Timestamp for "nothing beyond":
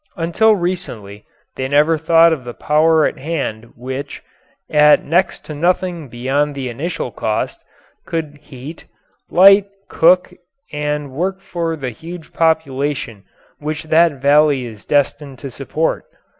5.53-6.55